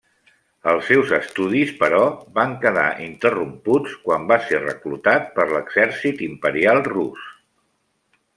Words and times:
Els 0.69 0.85
seus 0.91 1.11
estudis, 1.17 1.73
però, 1.83 1.99
van 2.39 2.55
quedar 2.63 2.85
interromputs 3.09 3.93
quan 4.07 4.25
va 4.33 4.39
ser 4.47 4.63
reclutat 4.65 5.31
per 5.37 5.47
l'Exèrcit 5.53 6.25
Imperial 6.31 6.83
Rus. 6.91 7.31